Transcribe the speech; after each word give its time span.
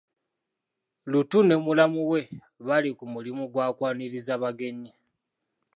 Luutu 1.09 1.37
ne 1.47 1.55
mulamu 1.65 2.01
we 2.11 2.21
bali 2.67 2.89
ku 2.97 3.05
mulimu 3.13 3.43
gwa 3.53 3.67
kwaniriza 3.77 4.33
bagenyi. 4.43 4.91